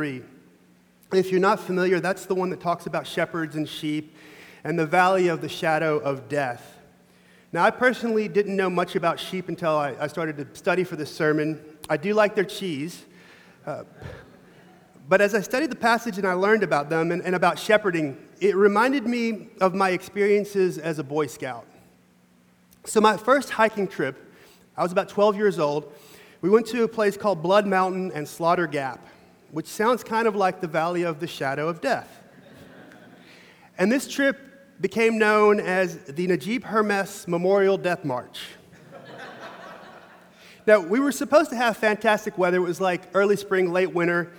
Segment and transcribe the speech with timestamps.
[0.00, 0.22] 23.
[1.12, 4.16] If you're not familiar, that's the one that talks about shepherds and sheep
[4.64, 6.78] and the valley of the shadow of death.
[7.52, 10.96] Now, I personally didn't know much about sheep until I, I started to study for
[10.96, 11.60] this sermon.
[11.90, 13.04] I do like their cheese.
[13.66, 13.84] Uh,
[15.06, 18.16] but as I studied the passage and I learned about them and, and about shepherding,
[18.40, 21.66] it reminded me of my experiences as a Boy Scout.
[22.86, 24.16] So, my first hiking trip,
[24.78, 25.92] I was about 12 years old.
[26.40, 29.06] We went to a place called Blood Mountain and Slaughter Gap,
[29.52, 32.22] which sounds kind of like the Valley of the Shadow of Death.
[33.78, 34.38] and this trip
[34.80, 38.40] became known as the Najib Hermes Memorial Death March.
[40.66, 42.58] now, we were supposed to have fantastic weather.
[42.58, 44.32] It was like early spring, late winter.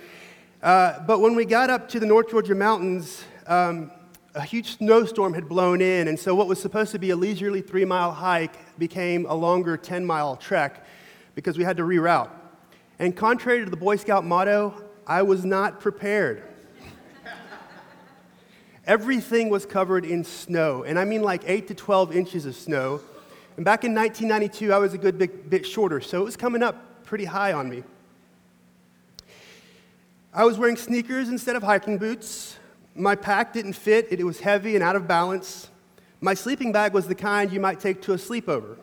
[0.62, 3.90] Uh, but when we got up to the North Georgia mountains, um,
[4.34, 7.60] a huge snowstorm had blown in, and so what was supposed to be a leisurely
[7.60, 10.86] three mile hike became a longer 10 mile trek
[11.34, 12.30] because we had to reroute.
[12.98, 16.42] And contrary to the Boy Scout motto, I was not prepared.
[18.86, 23.00] Everything was covered in snow, and I mean like 8 to 12 inches of snow.
[23.56, 26.62] And back in 1992, I was a good bit, bit shorter, so it was coming
[26.62, 27.84] up pretty high on me.
[30.34, 32.58] I was wearing sneakers instead of hiking boots.
[32.94, 35.68] My pack didn't fit, it was heavy and out of balance.
[36.20, 38.76] My sleeping bag was the kind you might take to a sleepover.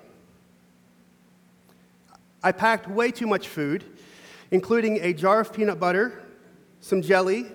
[2.42, 3.84] I packed way too much food,
[4.52, 6.23] including a jar of peanut butter,
[6.81, 7.45] some jelly,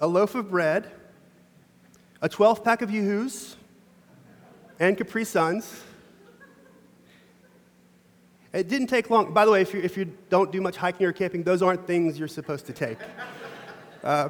[0.00, 0.90] a loaf of bread,
[2.20, 3.56] a 12 pack of Yoo-Hoos,
[4.78, 5.82] and Capri Suns.
[8.52, 9.32] It didn't take long.
[9.32, 11.86] By the way, if you, if you don't do much hiking or camping, those aren't
[11.86, 12.98] things you're supposed to take.
[14.02, 14.28] Uh,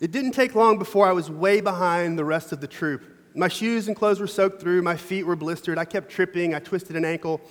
[0.00, 3.02] it didn't take long before I was way behind the rest of the troop.
[3.34, 6.58] My shoes and clothes were soaked through, my feet were blistered, I kept tripping, I
[6.58, 7.42] twisted an ankle.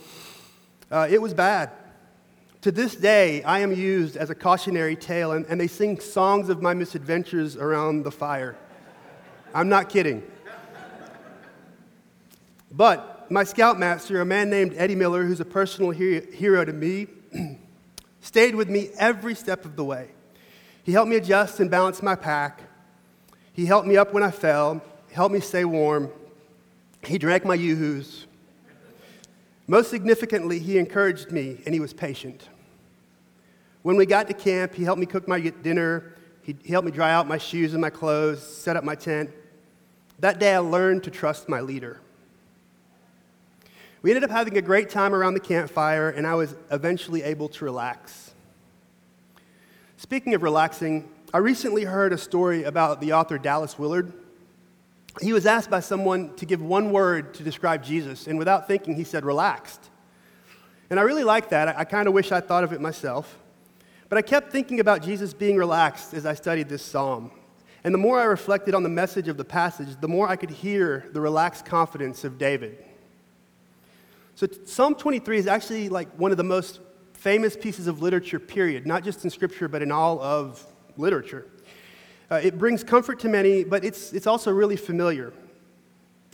[0.90, 1.70] Uh, it was bad.
[2.62, 6.48] To this day, I am used as a cautionary tale, and, and they sing songs
[6.48, 8.56] of my misadventures around the fire.
[9.52, 10.22] I'm not kidding.
[12.70, 17.08] But my scoutmaster, a man named Eddie Miller, who's a personal hero to me,
[18.20, 20.10] stayed with me every step of the way.
[20.84, 22.62] He helped me adjust and balance my pack.
[23.52, 26.12] He helped me up when I fell, he helped me stay warm.
[27.04, 28.28] He drank my yoo-hoos.
[29.66, 32.48] Most significantly, he encouraged me and he was patient.
[33.82, 36.14] When we got to camp, he helped me cook my dinner.
[36.42, 39.30] He helped me dry out my shoes and my clothes, set up my tent.
[40.20, 42.00] That day, I learned to trust my leader.
[44.02, 47.48] We ended up having a great time around the campfire, and I was eventually able
[47.50, 48.32] to relax.
[49.96, 54.12] Speaking of relaxing, I recently heard a story about the author Dallas Willard.
[55.20, 58.94] He was asked by someone to give one word to describe Jesus, and without thinking,
[58.94, 59.90] he said, relaxed.
[60.90, 61.68] And I really like that.
[61.68, 63.38] I, I kind of wish I thought of it myself.
[64.12, 67.30] But I kept thinking about Jesus being relaxed as I studied this psalm.
[67.82, 70.50] And the more I reflected on the message of the passage, the more I could
[70.50, 72.76] hear the relaxed confidence of David.
[74.34, 76.80] So Psalm 23 is actually like one of the most
[77.14, 80.62] famous pieces of literature, period, not just in Scripture, but in all of
[80.98, 81.46] literature.
[82.30, 85.32] Uh, it brings comfort to many, but it's, it's also really familiar.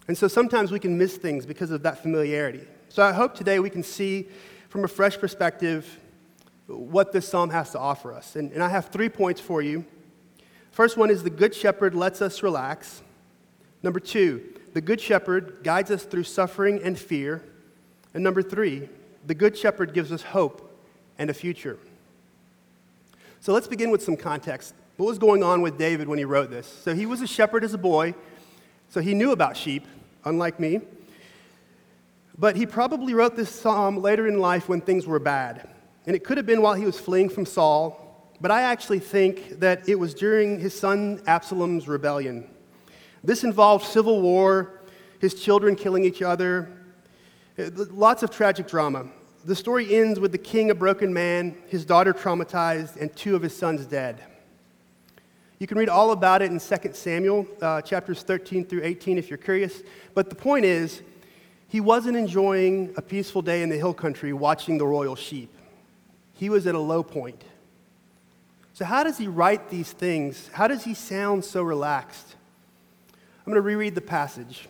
[0.08, 2.66] And so sometimes we can miss things because of that familiarity.
[2.88, 4.26] So I hope today we can see
[4.68, 6.00] from a fresh perspective
[6.68, 8.36] what this psalm has to offer us.
[8.36, 9.84] And, and I have three points for you.
[10.70, 13.02] First one is the Good Shepherd lets us relax.
[13.82, 14.42] Number two,
[14.74, 17.42] the Good Shepherd guides us through suffering and fear.
[18.14, 18.88] And number three,
[19.26, 20.64] the Good Shepherd gives us hope
[21.18, 21.78] and a future.
[23.40, 24.74] So let's begin with some context.
[24.98, 26.66] What was going on with David when he wrote this?
[26.66, 28.14] So he was a shepherd as a boy,
[28.88, 29.86] so he knew about sheep,
[30.24, 30.80] unlike me.
[32.36, 35.68] But he probably wrote this psalm later in life when things were bad.
[36.08, 39.60] And it could have been while he was fleeing from Saul, but I actually think
[39.60, 42.48] that it was during his son Absalom's rebellion.
[43.22, 44.80] This involved civil war,
[45.20, 46.70] his children killing each other,
[47.58, 49.08] Lots of tragic drama.
[49.44, 53.42] The story ends with the king a broken man, his daughter traumatized, and two of
[53.42, 54.22] his sons dead.
[55.58, 59.28] You can read all about it in 2 Samuel, uh, chapters 13 through 18, if
[59.28, 59.82] you're curious.
[60.14, 61.02] But the point is,
[61.66, 65.52] he wasn't enjoying a peaceful day in the hill country watching the royal sheep.
[66.38, 67.43] He was at a low point.
[68.73, 70.49] So, how does he write these things?
[70.52, 72.37] How does he sound so relaxed?
[73.11, 74.69] I'm going to reread the passage.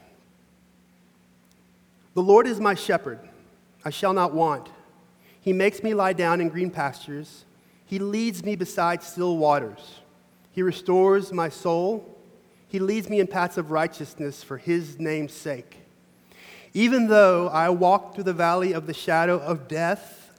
[2.14, 3.20] The Lord is my shepherd,
[3.84, 4.70] I shall not want.
[5.42, 7.44] He makes me lie down in green pastures.
[7.84, 10.00] He leads me beside still waters.
[10.52, 12.16] He restores my soul.
[12.66, 15.76] He leads me in paths of righteousness for his name's sake.
[16.72, 20.27] Even though I walk through the valley of the shadow of death,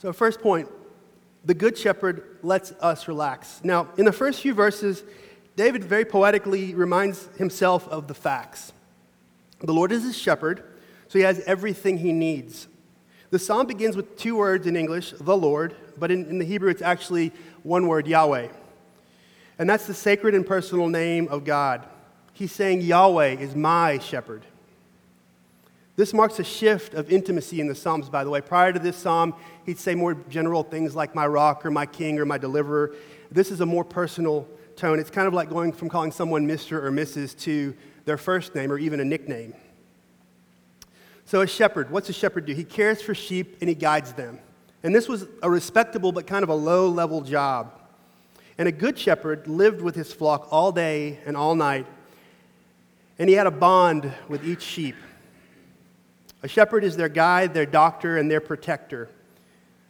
[0.00, 0.66] So, first point
[1.44, 3.60] the Good Shepherd lets us relax.
[3.62, 5.02] Now, in the first few verses,
[5.56, 8.72] David very poetically reminds himself of the facts.
[9.58, 10.62] The Lord is his shepherd,
[11.08, 12.66] so he has everything he needs.
[13.30, 16.70] The psalm begins with two words in English, the Lord, but in, in the Hebrew
[16.70, 17.32] it's actually
[17.62, 18.48] one word, Yahweh.
[19.58, 21.86] And that's the sacred and personal name of God.
[22.32, 24.46] He's saying, Yahweh is my shepherd.
[25.96, 28.40] This marks a shift of intimacy in the Psalms, by the way.
[28.40, 29.34] Prior to this psalm,
[29.66, 32.94] he'd say more general things like my rock or my king or my deliverer.
[33.30, 34.98] This is a more personal tone.
[34.98, 36.82] It's kind of like going from calling someone Mr.
[36.82, 37.38] or Mrs.
[37.40, 37.74] to
[38.06, 39.52] their first name or even a nickname.
[41.26, 42.54] So, a shepherd, what's a shepherd do?
[42.54, 44.40] He cares for sheep and he guides them.
[44.82, 47.72] And this was a respectable but kind of a low level job.
[48.58, 51.86] And a good shepherd lived with his flock all day and all night,
[53.18, 54.96] and he had a bond with each sheep.
[56.42, 59.08] A shepherd is their guide, their doctor, and their protector.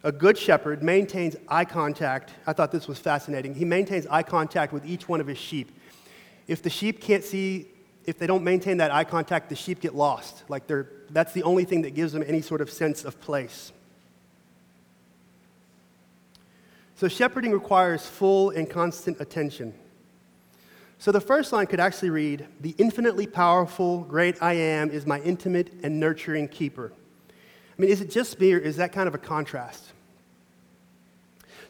[0.02, 2.32] A good shepherd maintains eye contact.
[2.47, 3.55] I thought this was fascinating.
[3.55, 5.70] He maintains eye contact with each one of his sheep.
[6.47, 7.69] If the sheep can't see,
[8.06, 10.44] if they don't maintain that eye contact, the sheep get lost.
[10.49, 13.73] Like they're, that's the only thing that gives them any sort of sense of place.
[16.97, 19.73] So, shepherding requires full and constant attention.
[21.00, 25.19] So the first line could actually read The infinitely powerful, great I am is my
[25.23, 26.93] intimate and nurturing keeper.
[27.31, 29.93] I mean, is it just me or is that kind of a contrast?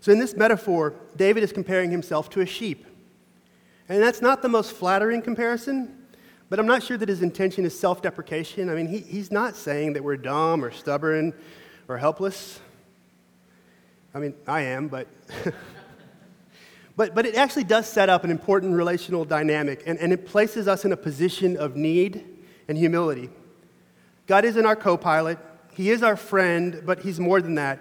[0.00, 2.85] So in this metaphor, David is comparing himself to a sheep.
[3.88, 5.97] And that's not the most flattering comparison,
[6.49, 8.69] but I'm not sure that his intention is self deprecation.
[8.69, 11.35] I mean, he, he's not saying that we're dumb or stubborn
[11.87, 12.59] or helpless.
[14.12, 15.06] I mean, I am, but.
[16.96, 20.69] But, but it actually does set up an important relational dynamic, and, and it places
[20.69, 22.25] us in a position of need
[22.69, 23.31] and humility.
[24.26, 25.38] God isn't our co pilot,
[25.75, 27.81] He is our friend, but He's more than that.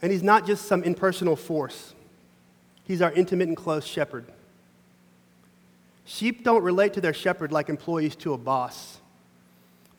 [0.00, 1.94] And He's not just some impersonal force,
[2.84, 4.26] He's our intimate and close shepherd.
[6.04, 8.98] Sheep don't relate to their shepherd like employees to a boss.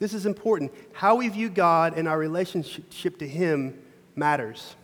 [0.00, 0.72] This is important.
[0.92, 3.78] How we view God and our relationship to Him
[4.16, 4.74] matters.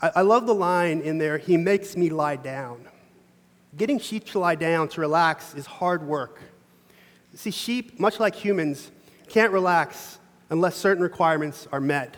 [0.00, 2.86] I, I love the line in there, He makes me lie down.
[3.76, 6.40] Getting sheep to lie down, to relax, is hard work.
[7.34, 8.90] See, sheep, much like humans,
[9.28, 12.16] can't relax unless certain requirements are met.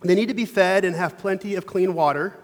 [0.00, 2.34] They need to be fed and have plenty of clean water.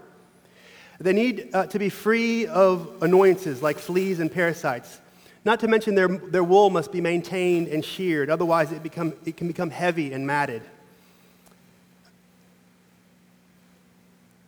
[1.00, 5.00] They need uh, to be free of annoyances like fleas and parasites.
[5.44, 9.36] Not to mention their, their wool must be maintained and sheared, otherwise, it, become, it
[9.36, 10.62] can become heavy and matted.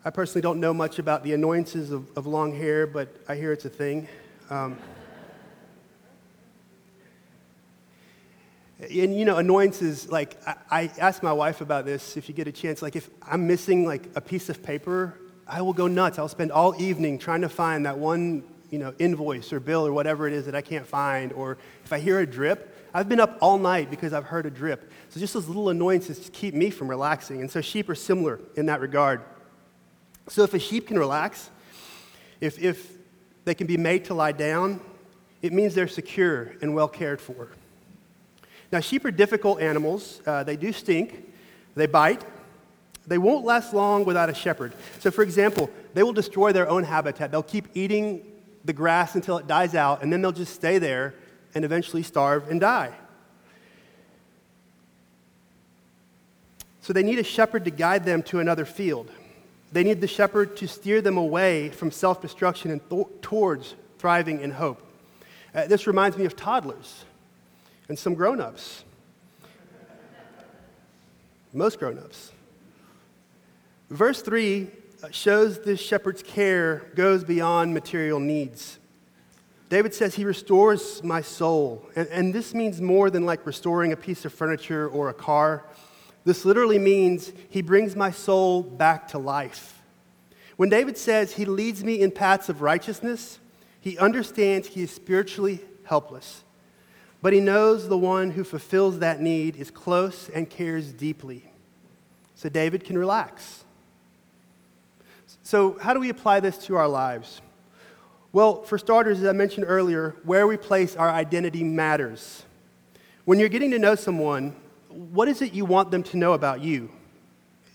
[0.02, 3.52] I personally don't know much about the annoyances of, of long hair, but I hear
[3.52, 4.08] it's a thing.
[4.48, 4.78] Um,
[8.80, 12.48] and you know, annoyances, like, I, I asked my wife about this if you get
[12.48, 12.80] a chance.
[12.80, 16.18] Like, if I'm missing like a piece of paper, I will go nuts.
[16.18, 19.92] I'll spend all evening trying to find that one, you know, invoice or bill or
[19.92, 21.30] whatever it is that I can't find.
[21.34, 24.50] Or if I hear a drip, I've been up all night because I've heard a
[24.50, 24.90] drip.
[25.10, 27.42] So just those little annoyances keep me from relaxing.
[27.42, 29.20] And so sheep are similar in that regard.
[30.28, 31.50] So if a sheep can relax,
[32.40, 32.92] if, if
[33.44, 34.80] they can be made to lie down,
[35.42, 37.48] it means they're secure and well cared for.
[38.72, 40.20] Now, sheep are difficult animals.
[40.26, 41.32] Uh, they do stink,
[41.74, 42.22] they bite.
[43.06, 44.72] They won't last long without a shepherd.
[45.00, 47.32] So, for example, they will destroy their own habitat.
[47.32, 48.24] They'll keep eating
[48.64, 51.14] the grass until it dies out, and then they'll just stay there
[51.54, 52.92] and eventually starve and die.
[56.82, 59.10] So, they need a shepherd to guide them to another field.
[59.72, 64.40] They need the shepherd to steer them away from self destruction and th- towards thriving
[64.40, 64.82] in hope.
[65.54, 67.04] Uh, this reminds me of toddlers
[67.88, 68.84] and some grown ups.
[71.52, 72.32] Most grown ups.
[73.90, 74.68] Verse 3
[75.02, 78.78] uh, shows this shepherd's care goes beyond material needs.
[79.68, 81.88] David says, He restores my soul.
[81.96, 85.64] And, and this means more than like restoring a piece of furniture or a car.
[86.24, 89.82] This literally means he brings my soul back to life.
[90.56, 93.38] When David says he leads me in paths of righteousness,
[93.80, 96.44] he understands he is spiritually helpless.
[97.22, 101.44] but he knows the one who fulfills that need is close and cares deeply.
[102.34, 103.64] So David can relax.
[105.42, 107.42] So, how do we apply this to our lives?
[108.32, 112.44] Well, for starters, as I mentioned earlier, where we place our identity matters.
[113.24, 114.54] When you're getting to know someone,
[114.90, 116.90] what is it you want them to know about you?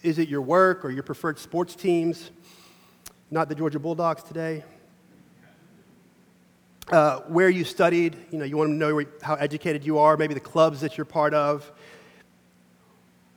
[0.04, 2.30] Is it your work or your preferred sports teams?
[3.32, 4.64] Not the Georgia Bulldogs today.
[6.92, 10.18] Uh, where you studied, you know, you want them to know how educated you are,
[10.18, 11.72] maybe the clubs that you're part of.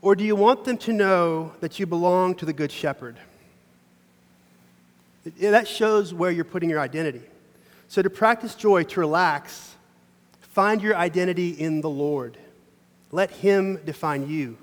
[0.02, 3.16] Or do you want them to know that you belong to the Good Shepherd?
[5.40, 7.22] That shows where you're putting your identity.
[7.88, 9.74] So, to practice joy, to relax,
[10.40, 12.36] find your identity in the Lord.
[13.10, 14.58] Let Him define you.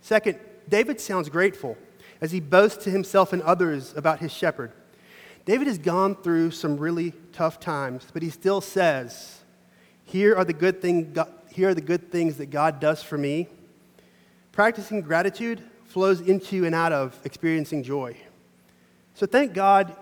[0.00, 0.38] Second,
[0.68, 1.76] David sounds grateful
[2.20, 4.72] as he boasts to himself and others about his shepherd.
[5.44, 9.40] David has gone through some really tough times, but he still says,
[10.04, 11.14] Here are the good, thing,
[11.52, 13.48] here are the good things that God does for me.
[14.52, 18.16] Practicing gratitude flows into and out of experiencing joy.
[19.14, 19.94] So thank God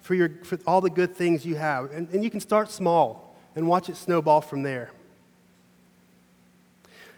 [0.00, 1.90] for, your, for all the good things you have.
[1.92, 4.90] And, and you can start small and watch it snowball from there.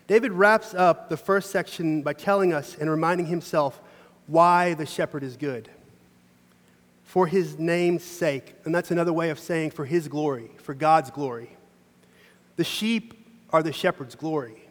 [0.08, 3.78] David wraps up the first section by telling us and reminding himself
[4.26, 5.68] why the shepherd is good.
[7.04, 8.54] For his name's sake.
[8.64, 11.56] And that's another way of saying for his glory, for God's glory.
[12.56, 13.14] The sheep
[13.50, 14.64] are the shepherd's glory.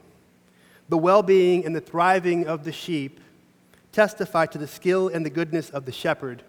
[0.90, 3.20] The well being and the thriving of the sheep
[3.92, 6.42] testify to the skill and the goodness of the shepherd.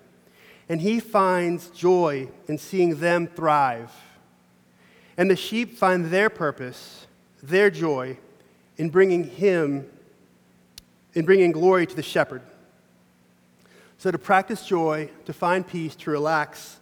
[0.67, 3.93] And he finds joy in seeing them thrive.
[5.19, 7.07] And the sheep find their purpose,
[7.43, 8.19] their joy,
[8.79, 9.87] in bringing him,
[11.15, 12.43] in bringing glory to the shepherd.
[13.99, 16.79] So, to practice joy, to find peace, to relax,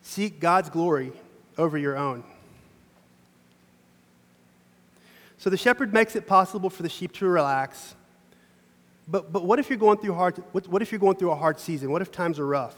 [0.00, 1.12] seek God's glory
[1.58, 2.24] over your own.
[5.36, 7.94] So, the shepherd makes it possible for the sheep to relax.
[9.06, 11.36] But, but what if you're going through hard, what, what if you're going through a
[11.36, 11.92] hard season?
[11.92, 12.74] What if times are rough?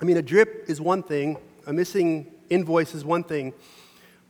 [0.00, 3.52] I mean, a drip is one thing, a missing invoice is one thing,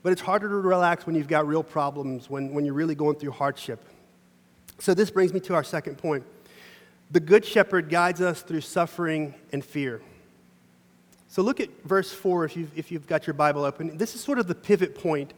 [0.05, 3.17] but it's harder to relax when you've got real problems, when, when you're really going
[3.17, 3.83] through hardship.
[4.79, 6.25] So, this brings me to our second point.
[7.11, 10.03] The Good Shepherd guides us through suffering and fear.
[11.29, 13.97] So, look at verse 4 if you've, if you've got your Bible open.
[13.97, 15.33] This is sort of the pivot point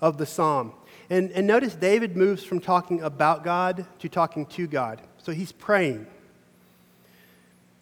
[0.00, 0.72] of the psalm.
[1.10, 5.00] And, and notice David moves from talking about God to talking to God.
[5.18, 6.06] So, he's praying.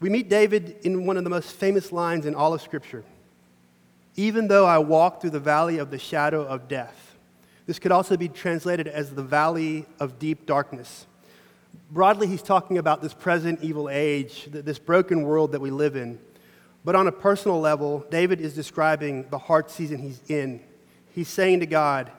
[0.00, 3.04] We meet David in one of the most famous lines in all of Scripture
[4.16, 7.16] even though I walk through the valley of the shadow of death.
[7.66, 11.06] This could also be translated as the valley of deep darkness.
[11.90, 16.18] Broadly, he's talking about this present evil age, this broken world that we live in.
[16.84, 20.60] But on a personal level, David is describing the hard season he's in.
[21.12, 22.10] He's saying to God,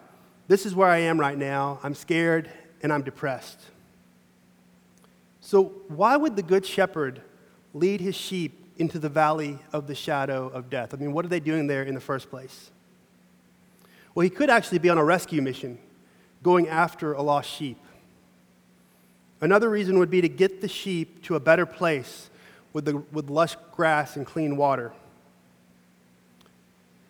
[0.47, 1.79] This is where I am right now.
[1.83, 2.49] I'm scared
[2.83, 3.59] and I'm depressed.
[5.39, 7.21] So, why would the Good Shepherd
[7.73, 10.93] lead his sheep into the valley of the shadow of death.
[10.93, 12.71] I mean, what are they doing there in the first place?
[14.13, 15.77] Well, he could actually be on a rescue mission
[16.41, 17.77] going after a lost sheep.
[19.39, 22.31] Another reason would be to get the sheep to a better place
[22.73, 24.91] with, the, with lush grass and clean water.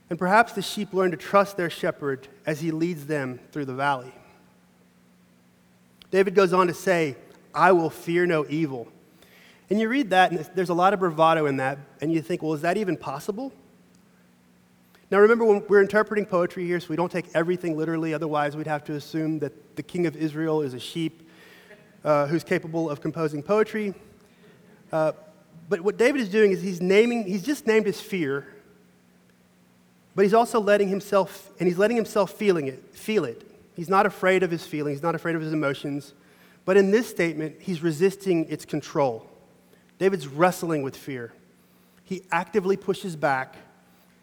[0.10, 3.74] And perhaps the sheep learn to trust their shepherd as he leads them through the
[3.74, 4.12] valley.
[6.12, 7.16] David goes on to say,
[7.56, 8.90] I will fear no evil
[9.72, 12.44] and you read that, and there's a lot of bravado in that, and you think,
[12.44, 13.54] well, is that even possible?
[15.10, 18.68] Now, remember, when we're interpreting poetry here, so we don't take everything literally, otherwise, we'd
[18.68, 21.26] have to assume that the king of Israel is a sheep
[22.04, 23.94] uh, who's capable of composing poetry.
[24.92, 25.14] Uh,
[25.70, 28.46] but what David is doing is he's naming, he's just named his fear,
[30.16, 33.50] but he's also letting himself, and he's letting himself feeling it, feel it.
[33.78, 36.14] He's not afraid of his feelings, he's not afraid of his emotions.
[36.66, 39.31] But in this statement, he's resisting its control.
[40.02, 41.32] David's wrestling with fear.
[42.04, 43.56] He actively pushes back,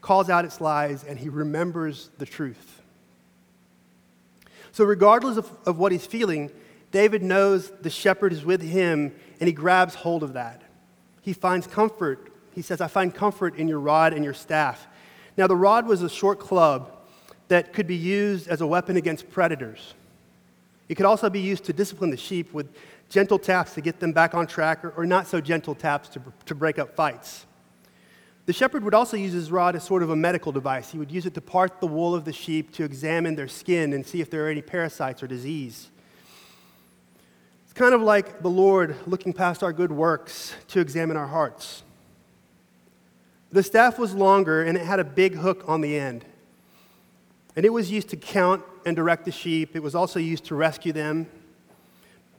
[0.01, 2.83] calls out its lies, and he remembers the truth.
[4.73, 6.51] So, regardless of, of what he's feeling,
[6.91, 10.63] David knows the shepherd is with him, and he grabs hold of that.
[11.23, 12.33] He finds comfort.
[12.57, 14.85] He says, I find comfort in your rod and your staff.
[15.37, 16.91] Now, the rod was a short club
[17.47, 19.95] that could be used as a weapon against predators.
[20.89, 22.67] It could also be used to discipline the sheep with
[23.09, 26.23] gentle taps to get them back on track, or, or not so gentle taps to,
[26.47, 27.47] to break up fights.
[28.49, 30.91] The shepherd would also use his rod as sort of a medical device.
[30.91, 33.93] He would use it to part the wool of the sheep to examine their skin
[33.93, 35.91] and see if there are any parasites or disease.
[37.65, 41.83] It's kind of like the Lord looking past our good works to examine our hearts.
[43.51, 46.25] The staff was longer and it had a big hook on the end.
[47.55, 50.55] And it was used to count and direct the sheep, it was also used to
[50.55, 51.27] rescue them.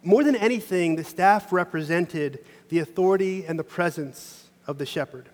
[0.04, 2.40] More than anything, the staff represented
[2.70, 5.28] the authority and the presence of the shepherd.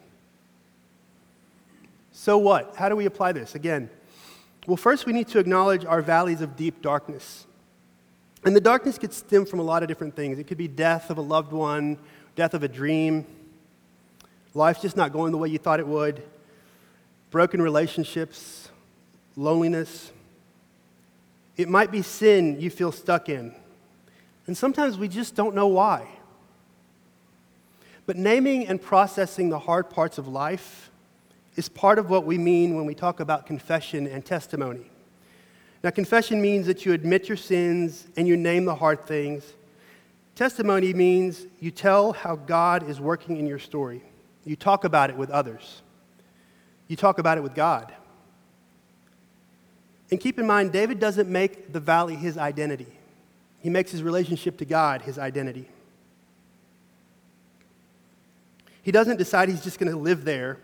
[2.12, 2.76] So, what?
[2.76, 3.56] How do we apply this?
[3.56, 3.90] Again,
[4.66, 7.46] well, first we need to acknowledge our valleys of deep darkness.
[8.44, 10.40] And the darkness could stem from a lot of different things.
[10.40, 11.98] It could be death of a loved one,
[12.36, 13.26] death of a dream,
[14.54, 16.24] life just not going the way you thought it would,
[17.32, 18.70] broken relationships,
[19.36, 20.12] loneliness.
[21.58, 23.54] It might be sin you feel stuck in.
[24.48, 26.08] And sometimes we just don't know why.
[28.06, 30.92] But naming and processing the hard parts of life
[31.56, 34.92] is part of what we mean when we talk about confession and testimony.
[35.84, 39.54] Now, confession means that you admit your sins and you name the hard things.
[40.36, 44.02] Testimony means you tell how God is working in your story.
[44.46, 45.82] You talk about it with others.
[46.88, 47.94] You talk about it with God.
[50.12, 52.88] And keep in mind, David doesn't make the valley his identity,
[53.66, 55.68] he makes his relationship to God his identity.
[58.84, 60.60] He doesn't decide he's just going to live there,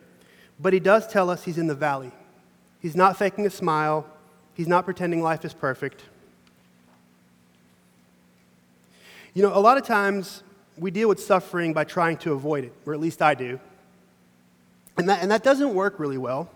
[0.60, 2.12] but he does tell us he's in the valley.
[2.80, 4.06] He's not faking a smile,
[4.54, 6.04] he's not pretending life is perfect.
[9.34, 10.44] You know, a lot of times
[10.78, 13.60] we deal with suffering by trying to avoid it, or at least I do.
[15.00, 16.52] And that, and that doesn't work really well.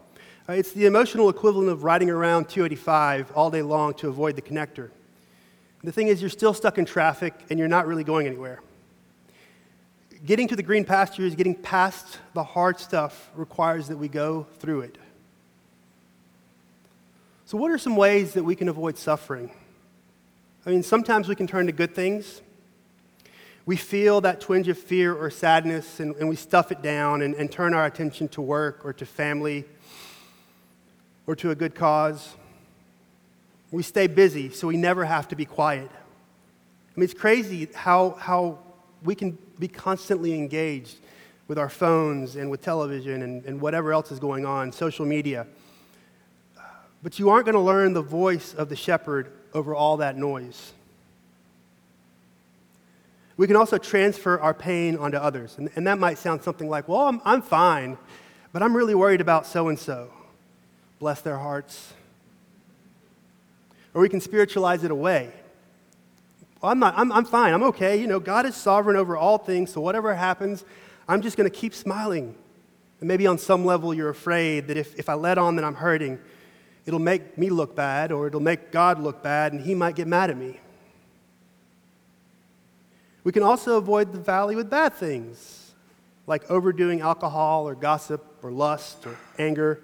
[0.47, 4.43] Uh, it's the emotional equivalent of riding around 285 all day long to avoid the
[4.43, 4.91] connector.
[5.85, 8.59] The thing is, you're still stuck in traffic and you're not really going anywhere.
[10.25, 14.81] Getting to the green pastures, getting past the hard stuff, requires that we go through
[14.81, 14.97] it.
[17.45, 19.51] So, what are some ways that we can avoid suffering?
[20.65, 22.41] I mean, sometimes we can turn to good things.
[23.67, 27.35] We feel that twinge of fear or sadness and, and we stuff it down and,
[27.35, 29.65] and turn our attention to work or to family
[31.27, 32.33] or to a good cause.
[33.71, 35.89] We stay busy so we never have to be quiet.
[35.91, 38.59] I mean, it's crazy how, how
[39.03, 40.97] we can be constantly engaged
[41.47, 45.45] with our phones and with television and, and whatever else is going on, social media.
[47.03, 50.73] But you aren't going to learn the voice of the shepherd over all that noise.
[53.37, 55.55] We can also transfer our pain onto others.
[55.57, 57.97] And, and that might sound something like, well, I'm, I'm fine,
[58.53, 60.09] but I'm really worried about so and so.
[60.99, 61.93] Bless their hearts.
[63.95, 65.31] Or we can spiritualize it away.
[66.61, 67.53] Well, I'm, not, I'm, I'm fine.
[67.53, 67.99] I'm okay.
[67.99, 70.65] You know, God is sovereign over all things, so whatever happens,
[71.07, 72.35] I'm just going to keep smiling.
[72.99, 75.75] And maybe on some level you're afraid that if, if I let on that I'm
[75.75, 76.19] hurting,
[76.85, 80.07] it'll make me look bad or it'll make God look bad and he might get
[80.07, 80.59] mad at me.
[83.23, 85.71] We can also avoid the valley with bad things,
[86.27, 89.81] like overdoing alcohol or gossip or lust or anger.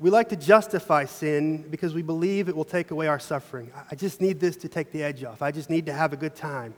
[0.00, 3.70] We like to justify sin because we believe it will take away our suffering.
[3.90, 5.40] I just need this to take the edge off.
[5.40, 6.74] I just need to have a good time.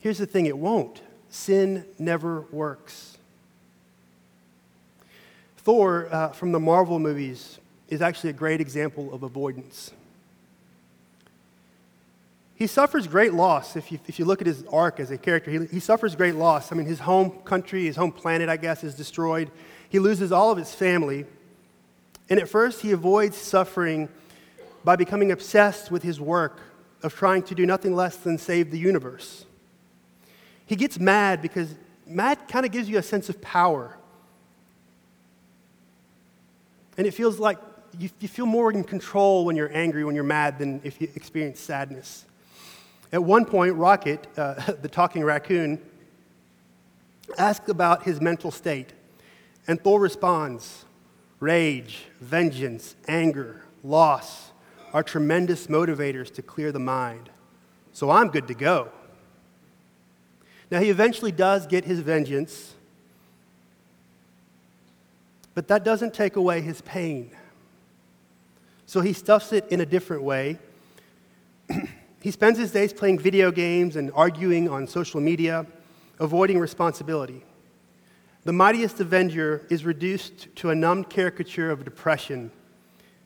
[0.00, 1.02] Here's the thing it won't.
[1.28, 3.18] Sin never works.
[5.58, 7.58] Thor uh, from the Marvel movies
[7.88, 9.90] is actually a great example of avoidance.
[12.54, 13.76] He suffers great loss.
[13.76, 16.36] If you, if you look at his arc as a character, he, he suffers great
[16.36, 16.72] loss.
[16.72, 19.50] I mean, his home country, his home planet, I guess, is destroyed.
[19.88, 21.24] He loses all of his family.
[22.28, 24.08] And at first, he avoids suffering
[24.84, 26.60] by becoming obsessed with his work
[27.02, 29.44] of trying to do nothing less than save the universe.
[30.66, 31.74] He gets mad because
[32.06, 33.96] mad kind of gives you a sense of power.
[36.96, 37.58] And it feels like
[37.98, 41.08] you, you, feel more in control when you're angry, when you're mad, than if you
[41.14, 42.24] experience sadness.
[43.12, 45.80] At one point, Rocket, uh, the talking raccoon,
[47.38, 48.92] asked about his mental state.
[49.68, 50.84] And Thor responds
[51.40, 54.52] rage, vengeance, anger, loss
[54.92, 57.28] are tremendous motivators to clear the mind.
[57.92, 58.90] So I'm good to go.
[60.70, 62.74] Now, he eventually does get his vengeance,
[65.54, 67.30] but that doesn't take away his pain.
[68.86, 70.58] So he stuffs it in a different way.
[72.20, 75.66] he spends his days playing video games and arguing on social media,
[76.18, 77.42] avoiding responsibility.
[78.46, 82.52] The mightiest avenger is reduced to a numbed caricature of depression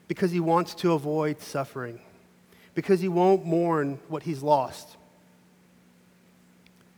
[0.08, 2.00] because he wants to avoid suffering,
[2.74, 4.96] because he won't mourn what he's lost.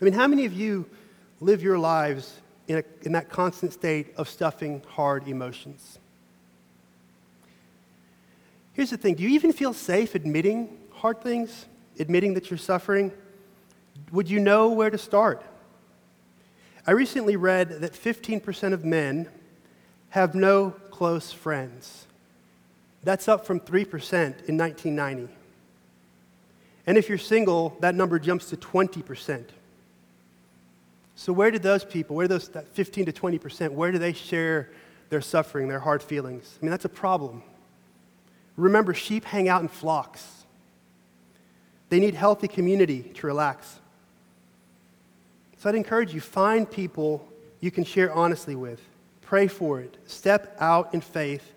[0.00, 0.88] I mean, how many of you
[1.40, 5.98] live your lives in, a, in that constant state of stuffing hard emotions?
[8.74, 11.66] Here's the thing do you even feel safe admitting hard things,
[11.98, 13.10] admitting that you're suffering?
[14.12, 15.44] Would you know where to start?
[16.86, 19.28] I recently read that 15% of men
[20.10, 22.06] have no close friends.
[23.04, 25.32] That's up from 3% in 1990.
[26.86, 29.44] And if you're single, that number jumps to 20%.
[31.14, 34.12] So, where do those people, where do those that 15 to 20%, where do they
[34.12, 34.70] share
[35.08, 36.58] their suffering, their hard feelings?
[36.60, 37.42] I mean, that's a problem.
[38.56, 40.44] Remember, sheep hang out in flocks.
[41.90, 43.78] They need healthy community to relax.
[45.62, 47.24] So I'd encourage you find people
[47.60, 48.80] you can share honestly with.
[49.20, 49.96] Pray for it.
[50.06, 51.52] Step out in faith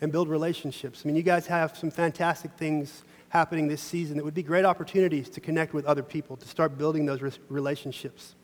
[0.00, 1.02] and build relationships.
[1.04, 4.64] I mean, you guys have some fantastic things happening this season that would be great
[4.64, 7.20] opportunities to connect with other people, to start building those
[7.50, 8.34] relationships.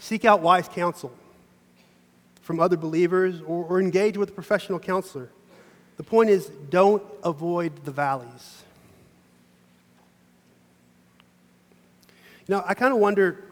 [0.00, 1.12] Seek out wise counsel
[2.40, 5.30] from other believers or, or engage with a professional counselor.
[5.96, 8.64] The point is, don't avoid the valleys.
[12.48, 13.44] You know, I kind of wonder,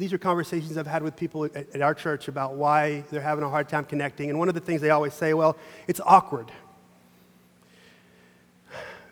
[0.00, 3.44] these are conversations I've had with people at, at, our church about why they're having
[3.44, 4.30] a hard time connecting.
[4.30, 6.50] And one of the things they always say, well, it's awkward.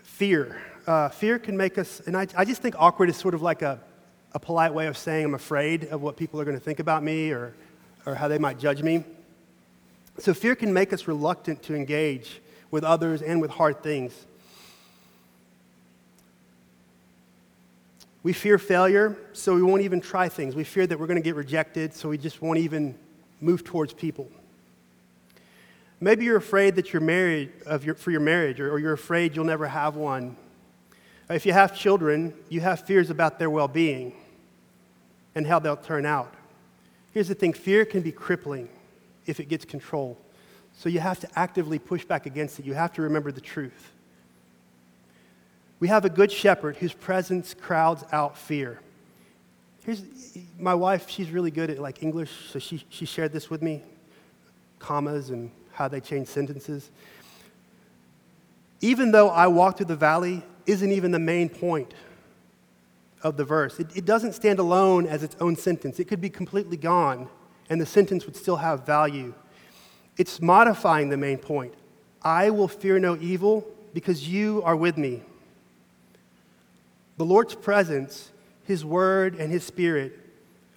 [0.02, 0.60] Fear.
[0.86, 3.60] Uh, fear can make us, and I, I just think awkward is sort of like
[3.60, 3.78] a,
[4.32, 7.02] a polite way of saying I'm afraid of what people are going to think about
[7.02, 7.54] me or,
[8.06, 9.04] or how they might judge me.
[10.18, 14.26] So fear can make us reluctant to engage with others and with hard things.
[18.22, 20.54] We fear failure, so we won't even try things.
[20.54, 22.96] We fear that we're going to get rejected, so we just won't even
[23.40, 24.28] move towards people.
[26.00, 29.34] Maybe you're afraid that you're married of your, for your marriage, or, or you're afraid
[29.34, 30.36] you'll never have one.
[31.30, 34.14] If you have children, you have fears about their well being
[35.34, 36.34] and how they'll turn out.
[37.12, 38.68] Here's the thing fear can be crippling
[39.26, 40.16] if it gets control.
[40.72, 42.64] So you have to actively push back against it.
[42.64, 43.92] You have to remember the truth.
[45.80, 48.80] We have a good shepherd whose presence crowds out fear.
[49.84, 50.02] Here's
[50.58, 53.82] my wife, she's really good at like English, so she, she shared this with me,
[54.78, 56.90] commas and how they change sentences.
[58.80, 61.94] Even though I walk through the valley isn't even the main point
[63.22, 63.80] of the verse.
[63.80, 65.98] It, it doesn't stand alone as its own sentence.
[65.98, 67.28] It could be completely gone,
[67.68, 69.34] and the sentence would still have value.
[70.16, 71.74] It's modifying the main point.
[72.22, 75.22] I will fear no evil because you are with me.
[77.18, 78.30] The Lord's presence,
[78.64, 80.18] His word, and His spirit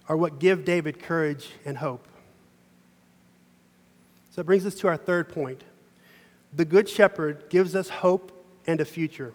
[0.08, 2.06] are what give David courage and hope.
[4.30, 5.62] So that brings us to our third point.
[6.52, 9.32] The Good Shepherd gives us hope and a future.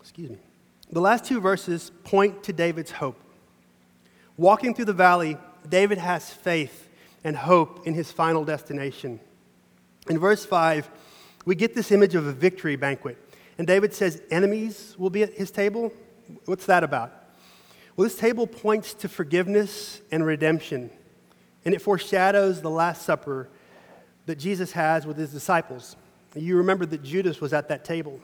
[0.00, 0.38] Excuse me.
[0.92, 3.18] The last two verses point to David's hope.
[4.36, 5.38] Walking through the valley,
[5.68, 6.88] David has faith
[7.22, 9.20] and hope in his final destination.
[10.10, 10.90] In verse 5,
[11.44, 13.16] we get this image of a victory banquet.
[13.58, 15.92] And David says, Enemies will be at his table.
[16.46, 17.12] What's that about?
[17.96, 20.90] Well, this table points to forgiveness and redemption.
[21.64, 23.48] And it foreshadows the Last Supper
[24.26, 25.94] that Jesus has with his disciples.
[26.34, 28.20] You remember that Judas was at that table.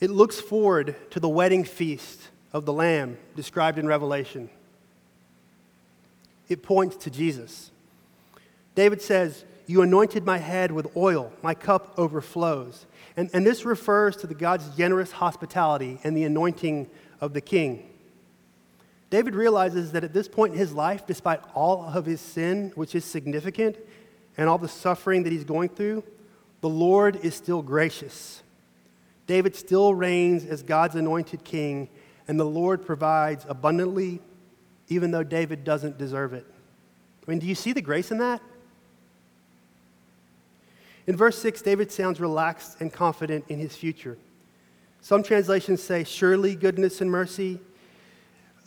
[0.00, 4.48] It looks forward to the wedding feast of the Lamb described in Revelation.
[6.48, 7.70] It points to Jesus.
[8.74, 12.86] David says, You anointed my head with oil, my cup overflows.
[13.16, 17.88] And, and this refers to the God's generous hospitality and the anointing of the king.
[19.10, 22.96] David realizes that at this point in his life, despite all of his sin, which
[22.96, 23.76] is significant,
[24.36, 26.02] and all the suffering that he's going through,
[26.62, 28.42] the Lord is still gracious.
[29.28, 31.88] David still reigns as God's anointed king,
[32.26, 34.20] and the Lord provides abundantly,
[34.88, 36.44] even though David doesn't deserve it.
[37.24, 38.42] I mean, do you see the grace in that?
[41.10, 44.16] In verse 6, David sounds relaxed and confident in his future.
[45.00, 47.58] Some translations say, Surely goodness and mercy.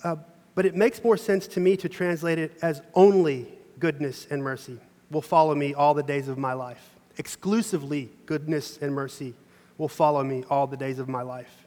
[0.03, 0.17] Uh,
[0.53, 3.47] but it makes more sense to me to translate it as only
[3.79, 4.77] goodness and mercy
[5.09, 6.89] will follow me all the days of my life.
[7.17, 9.35] Exclusively goodness and mercy
[9.77, 11.65] will follow me all the days of my life.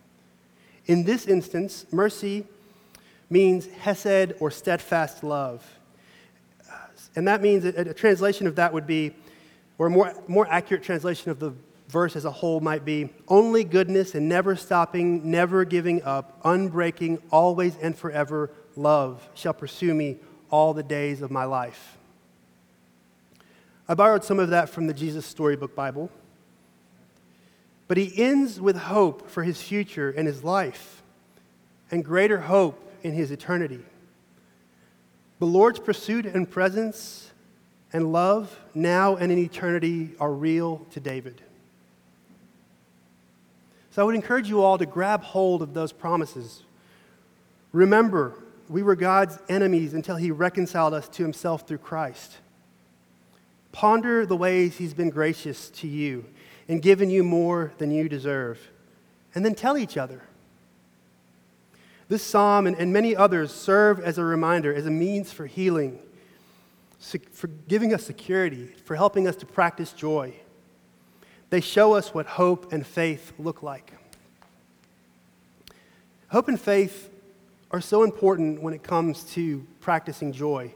[0.85, 2.45] In this instance, mercy
[3.31, 5.65] means hesed or steadfast love.
[7.15, 9.15] And that means a, a translation of that would be,
[9.79, 11.53] or a more, more accurate translation of the
[11.89, 17.21] verse as a whole might be only goodness and never stopping, never giving up, unbreaking,
[17.31, 20.17] always and forever love shall pursue me
[20.51, 21.97] all the days of my life.
[23.89, 26.11] I borrowed some of that from the Jesus Storybook Bible.
[27.89, 31.03] But he ends with hope for his future and his life,
[31.91, 33.85] and greater hope in his eternity.
[35.39, 37.31] The Lord's pursuit and presence
[37.92, 41.40] and love now and in eternity are real to David.
[43.90, 46.62] So I would encourage you all to grab hold of those promises.
[47.72, 48.35] Remember,
[48.68, 52.37] we were God's enemies until he reconciled us to himself through Christ.
[53.72, 56.25] Ponder the ways he's been gracious to you
[56.68, 58.70] and given you more than you deserve.
[59.35, 60.22] And then tell each other.
[62.09, 65.99] This psalm and, and many others serve as a reminder, as a means for healing,
[67.33, 70.35] for giving us security, for helping us to practice joy.
[71.51, 73.92] They show us what hope and faith look like.
[76.29, 77.11] Hope and faith
[77.71, 80.73] are so important when it comes to practicing joy.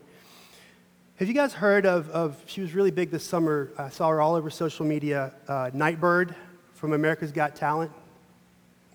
[1.16, 3.70] Have you guys heard of, of she was really big this summer.
[3.76, 6.34] I saw her all over social media, uh, Nightbirde
[6.74, 7.90] from America's Got Talent.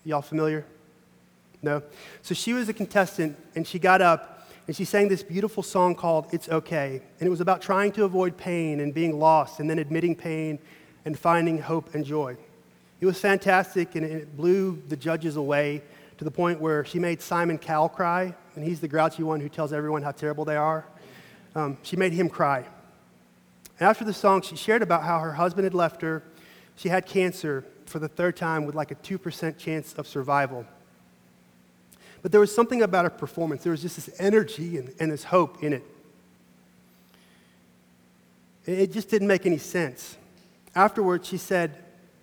[0.04, 0.64] Y'all familiar?
[1.62, 1.82] No?
[2.22, 4.35] So she was a contestant, and she got up
[4.66, 7.00] and she sang this beautiful song called It's Okay.
[7.20, 10.58] And it was about trying to avoid pain and being lost, and then admitting pain
[11.04, 12.36] and finding hope and joy.
[13.00, 15.82] It was fantastic, and it blew the judges away
[16.18, 19.48] to the point where she made Simon Cowell cry, and he's the grouchy one who
[19.48, 20.84] tells everyone how terrible they are.
[21.54, 22.64] Um, she made him cry.
[23.78, 26.22] And after the song, she shared about how her husband had left her.
[26.76, 30.66] She had cancer for the third time with like a 2% chance of survival.
[32.26, 33.62] But there was something about her performance.
[33.62, 35.84] There was just this energy and, and this hope in it.
[38.64, 40.16] It just didn't make any sense.
[40.74, 41.76] Afterwards, she said,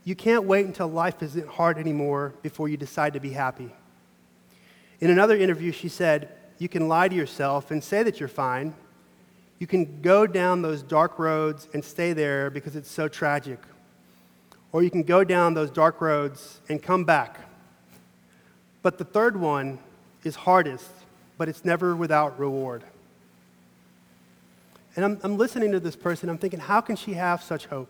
[0.03, 3.69] You can't wait until life isn't hard anymore before you decide to be happy.
[4.99, 8.75] In another interview, she said, You can lie to yourself and say that you're fine.
[9.57, 13.59] You can go down those dark roads and stay there because it's so tragic.
[14.73, 17.39] Or you can go down those dark roads and come back.
[18.81, 19.79] But the third one
[20.23, 20.89] is hardest,
[21.37, 22.83] but it's never without reward.
[24.95, 27.89] And I'm, I'm listening to this person, I'm thinking, how can she have such hope?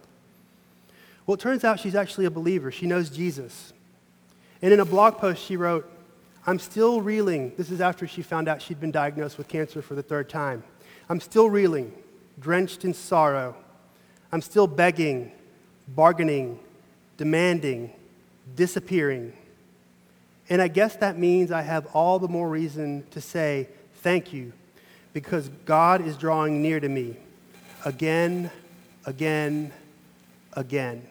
[1.25, 2.71] Well, it turns out she's actually a believer.
[2.71, 3.73] She knows Jesus.
[4.61, 5.89] And in a blog post, she wrote,
[6.45, 7.53] I'm still reeling.
[7.57, 10.63] This is after she found out she'd been diagnosed with cancer for the third time.
[11.09, 11.93] I'm still reeling,
[12.39, 13.55] drenched in sorrow.
[14.31, 15.31] I'm still begging,
[15.87, 16.59] bargaining,
[17.17, 17.91] demanding,
[18.55, 19.33] disappearing.
[20.49, 23.69] And I guess that means I have all the more reason to say
[24.01, 24.53] thank you
[25.13, 27.17] because God is drawing near to me
[27.85, 28.51] again,
[29.05, 29.71] again,
[30.53, 31.07] again.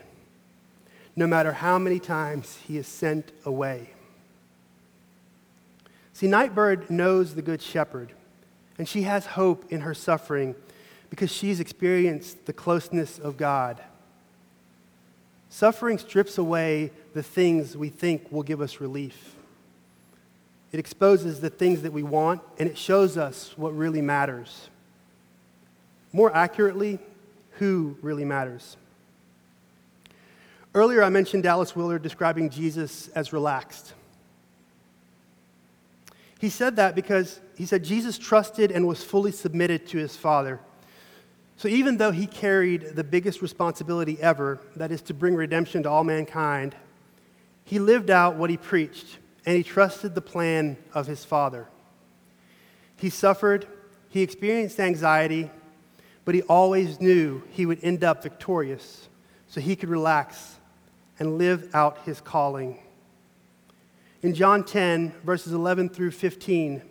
[1.14, 3.90] No matter how many times he is sent away.
[6.14, 8.12] See, Nightbirde knows the Good Shepherd,
[8.78, 10.54] and she has hope in her suffering
[11.10, 13.82] because she's experienced the closeness of God.
[15.52, 19.34] Suffering strips away the things we think will give us relief.
[20.72, 24.70] It exposes the things that we want, and it shows us what really matters.
[26.10, 26.98] More accurately,
[27.58, 28.78] who really matters.
[30.74, 33.92] Earlier, I mentioned Dallas Willard describing Jesus as relaxed.
[36.40, 40.60] He said that because he said Jesus trusted and was fully submitted to his Father.
[41.62, 45.90] So even though he carried the biggest responsibility ever, that is to bring redemption to
[45.90, 46.74] all mankind,
[47.62, 51.68] he lived out what he preached and he trusted the plan of his Father.
[52.96, 53.68] He suffered,
[54.08, 55.52] he experienced anxiety,
[56.24, 59.08] but he always knew he would end up victorious
[59.46, 60.56] so he could relax
[61.20, 62.80] and live out his calling.
[64.20, 66.82] In John 10, verses 11 through 15,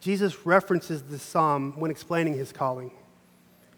[0.00, 2.90] Jesus references this psalm when explaining his calling.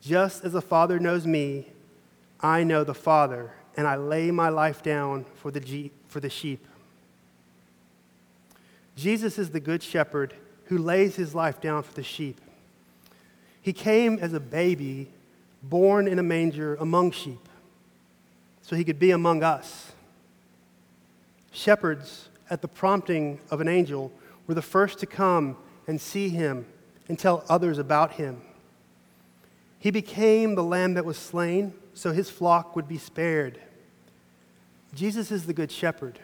[0.00, 1.66] Just as the Father knows me,
[2.40, 6.66] I know the Father, and I lay my life down for the, for the sheep.
[8.96, 10.34] Jesus is the good shepherd
[10.66, 12.40] who lays his life down for the sheep.
[13.60, 15.08] He came as a baby,
[15.62, 17.48] born in a manger among sheep,
[18.62, 19.92] so he could be among us.
[21.52, 24.12] Shepherds, at the prompting of an angel,
[24.46, 26.66] were the first to come and see him
[27.08, 28.40] and tell others about him.
[29.80, 33.58] He became the lamb that was slain so his flock would be spared.
[34.94, 36.20] Jesus is the good shepherd.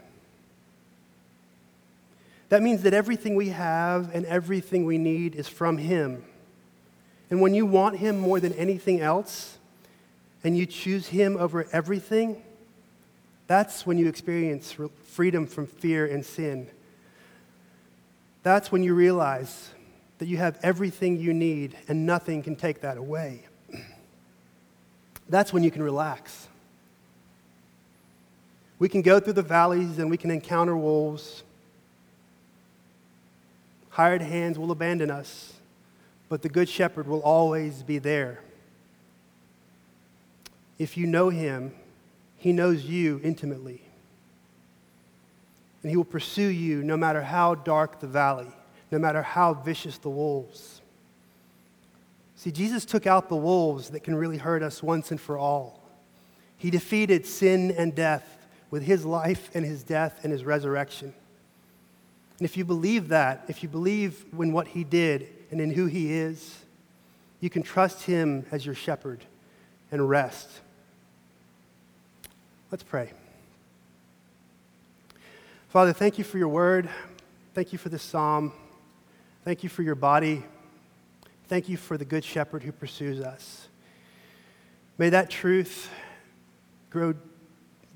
[2.49, 6.25] That means that everything we have and everything we need is from him.
[7.31, 9.59] And when you want him more than anything else,
[10.45, 12.41] and you choose him over everything,
[13.49, 14.77] that's when you experience
[15.09, 16.71] freedom from fear and sin
[18.47, 19.71] that's when you realize
[20.19, 23.46] that you have everything you need and nothing can take that away.
[25.29, 26.49] That's when you can relax.
[28.79, 31.43] We can go through the valleys and we can encounter wolves.
[33.91, 35.55] Hired hands will abandon us,
[36.29, 38.41] but the Good Shepherd will always be there.
[40.79, 41.73] If you know him,
[42.37, 43.81] he knows you intimately.
[45.83, 48.49] And he will pursue you no matter how dark the valley,
[48.91, 50.76] no matter how vicious the wolves.
[52.37, 55.83] See, Jesus took out the wolves that can really hurt us once and for all.
[56.59, 58.39] He defeated sin and death
[58.71, 61.15] with his life and his death and his resurrection.
[62.39, 65.87] And if you believe that, if you believe in what he did and in who
[65.87, 66.59] he is,
[67.41, 69.25] you can trust him as your shepherd
[69.91, 70.49] and rest.
[72.71, 73.13] Let's pray.
[75.69, 76.89] Father, thank you for your word.
[77.55, 78.53] Thank you for this psalm.
[79.45, 80.43] Thank you for your body.
[81.49, 83.69] Thank you for the good shepherd who pursues us.
[84.99, 85.91] May that truth
[86.91, 87.15] grow,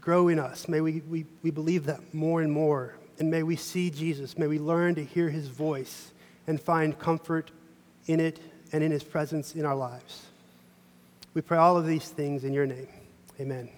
[0.01, 0.69] grow in us.
[0.69, 2.97] May we, we, we believe that more and more.
[3.19, 4.39] And may we see Jesus.
[4.39, 6.13] May we learn to hear his voice
[6.47, 7.51] and find comfort
[8.07, 8.39] in it
[8.73, 10.27] and in his presence in our lives.
[11.35, 12.89] We pray all of these things in your name.
[13.41, 13.69] Amen.